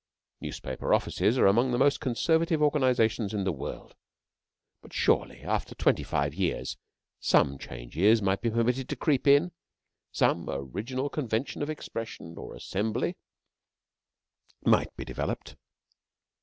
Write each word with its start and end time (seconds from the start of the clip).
Newspaper 0.41 0.95
offices 0.95 1.37
are 1.37 1.45
among 1.45 1.69
the 1.69 1.77
most 1.77 1.99
conservative 1.99 2.59
organisations 2.59 3.35
in 3.35 3.43
the 3.43 3.51
world; 3.51 3.93
but 4.81 4.91
surely 4.93 5.43
after 5.43 5.75
twenty 5.75 6.01
five 6.01 6.33
years 6.33 6.75
some 7.19 7.59
changes 7.59 8.19
might 8.19 8.41
be 8.41 8.49
permitted 8.49 8.89
to 8.89 8.95
creep 8.95 9.27
in; 9.27 9.51
some 10.11 10.49
original 10.49 11.07
convention 11.07 11.61
of 11.61 11.69
expression 11.69 12.35
or 12.35 12.55
assembly 12.55 13.15
might 14.65 14.91
be 14.97 15.05
developed. 15.05 15.55